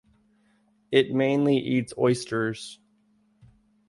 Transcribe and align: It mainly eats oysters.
It 0.91 1.11
mainly 1.13 1.57
eats 1.57 1.93
oysters. 1.95 2.79